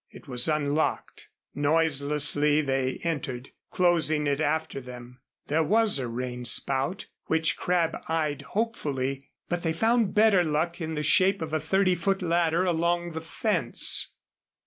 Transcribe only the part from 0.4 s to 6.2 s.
unlocked. Noiselessly they entered, closing it after them. There was a